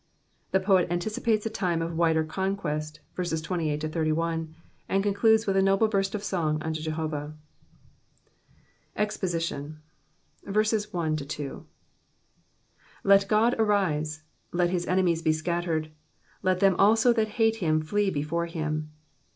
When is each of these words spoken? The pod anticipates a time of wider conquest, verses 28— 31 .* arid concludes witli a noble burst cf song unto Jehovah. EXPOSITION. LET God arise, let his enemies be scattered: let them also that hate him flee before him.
The 0.49 0.59
pod 0.59 0.87
anticipates 0.91 1.45
a 1.45 1.49
time 1.51 1.79
of 1.79 1.95
wider 1.95 2.23
conquest, 2.23 3.01
verses 3.13 3.39
28— 3.39 3.83
31 3.93 4.55
.* 3.93 4.55
arid 4.89 5.03
concludes 5.03 5.45
witli 5.45 5.57
a 5.57 5.61
noble 5.61 5.87
burst 5.87 6.13
cf 6.13 6.21
song 6.23 6.59
unto 6.63 6.81
Jehovah. 6.81 7.35
EXPOSITION. 8.95 9.77
LET 10.43 11.27
God 13.27 13.53
arise, 13.59 14.23
let 14.51 14.71
his 14.71 14.87
enemies 14.87 15.21
be 15.21 15.31
scattered: 15.31 15.91
let 16.41 16.61
them 16.61 16.75
also 16.79 17.13
that 17.13 17.27
hate 17.37 17.57
him 17.57 17.79
flee 17.79 18.09
before 18.09 18.47
him. 18.47 18.89